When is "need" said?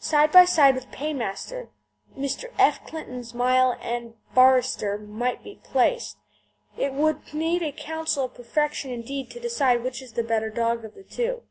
7.34-7.62